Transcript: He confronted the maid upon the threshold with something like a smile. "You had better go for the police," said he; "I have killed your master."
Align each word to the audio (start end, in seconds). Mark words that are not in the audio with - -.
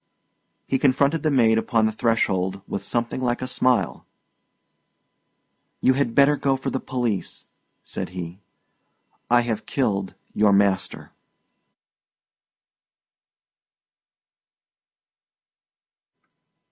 He 0.65 0.79
confronted 0.79 1.21
the 1.21 1.29
maid 1.29 1.59
upon 1.59 1.85
the 1.85 1.91
threshold 1.91 2.63
with 2.67 2.83
something 2.83 3.21
like 3.21 3.39
a 3.39 3.47
smile. 3.47 4.07
"You 5.79 5.93
had 5.93 6.15
better 6.15 6.35
go 6.35 6.55
for 6.55 6.71
the 6.71 6.79
police," 6.79 7.45
said 7.83 8.09
he; 8.09 8.41
"I 9.29 9.41
have 9.41 9.67
killed 9.67 10.15
your 10.33 10.53
master." 10.53 11.11